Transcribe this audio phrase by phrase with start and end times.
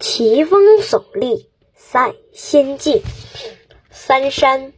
[0.00, 3.02] 奇峰耸立赛仙境，
[3.90, 4.72] 三山。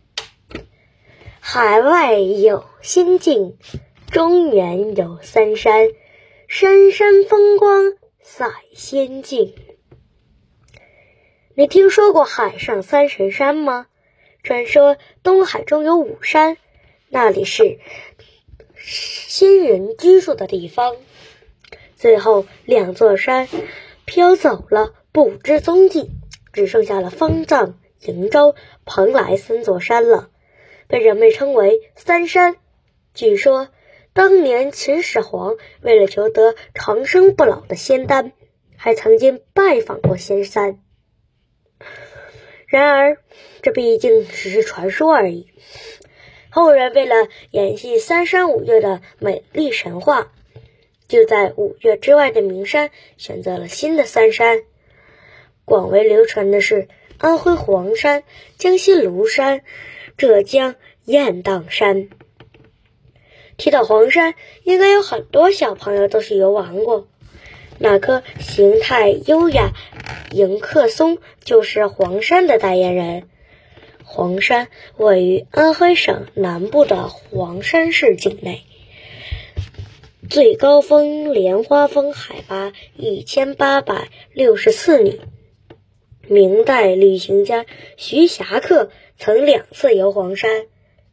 [1.41, 3.59] 海外有仙境，
[4.11, 5.89] 中原有三山，
[6.49, 9.55] 山山风光赛仙境。
[11.55, 13.89] 你听说过海上三神山吗？
[14.43, 16.57] 传说东海中有五山，
[17.11, 17.79] 那里是
[18.75, 20.97] 仙人居住的地方。
[21.95, 23.47] 最后两座山
[24.07, 24.95] 飘走了。
[25.13, 26.09] 不知踪迹，
[26.53, 28.55] 只剩下了方丈、瀛洲、
[28.85, 30.31] 蓬莱三座山了，
[30.87, 32.57] 被人们称为三山。
[33.13, 33.71] 据说，
[34.13, 38.31] 当年秦始皇为了求得长生不老的仙丹，
[38.77, 40.81] 还曾经拜访过仙山。
[42.69, 43.19] 然而，
[43.63, 45.49] 这毕竟只是传说而已。
[46.51, 50.31] 后人为了演绎三山五岳的美丽神话，
[51.09, 54.63] 就在五岳之外的名山选择了新的三山。
[55.71, 58.25] 广为流传的是安徽黄山、
[58.59, 59.63] 江西庐山、
[60.19, 62.09] 浙江雁荡山。
[63.57, 67.07] 提到黄山，应该有很多小朋友都是游玩过。
[67.79, 69.71] 那棵形态优雅
[70.33, 73.29] 迎客松就是黄山的代言人。
[74.03, 78.65] 黄山位于安徽省南部的黄山市境内，
[80.29, 85.21] 最高峰莲花峰海拔一千八百六十四米。
[86.33, 90.69] 明代旅行家徐霞客曾两次游黄山，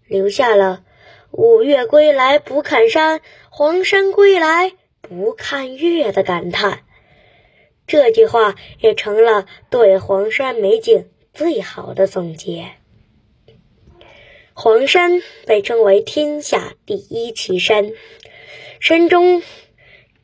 [0.05, 0.83] 留下了
[1.33, 6.83] “五岳归来不看山，黄山归来不看岳”的感叹。
[7.87, 12.67] 这句话也成了对黄山美景最好的总结。
[14.53, 17.91] 黄山被称为天下第一奇山，
[18.79, 19.41] 山中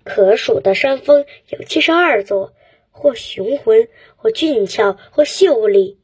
[0.03, 2.53] 可数的山峰有七十二座。
[2.93, 5.97] 或雄浑，或俊俏，或秀丽，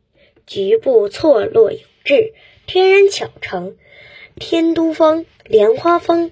[0.46, 2.34] 局部错落有致，
[2.68, 3.78] 天然巧成。
[4.36, 6.32] 天都峰、莲花峰，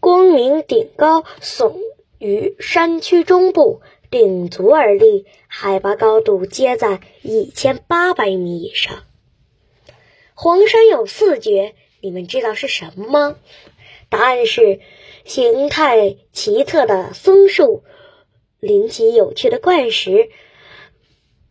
[0.00, 1.76] 光明顶高，耸
[2.18, 3.80] 于山区中部，
[4.10, 9.04] 顶足而立，海拔高度皆在一千八百米以上。
[10.34, 13.36] 黄山有四绝，你们知道是什么吗？
[14.08, 14.80] 答案是
[15.24, 17.84] 形态奇特的松树。
[18.60, 20.30] 灵奇有趣的怪石，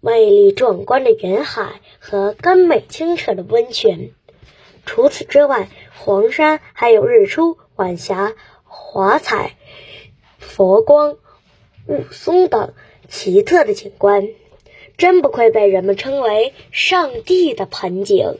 [0.02, 4.12] 魅力壮观的远海和甘美清澈的温泉。
[4.86, 8.34] 除此之外，黄山还有日出、晚霞、
[8.64, 9.56] 华彩、
[10.40, 11.18] 佛光、
[11.88, 12.74] 雾凇等
[13.08, 14.30] 奇特的景观，
[14.98, 18.38] 真不愧被人们称为“上帝的盆景”。